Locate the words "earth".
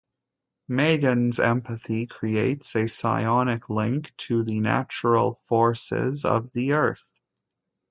6.73-7.19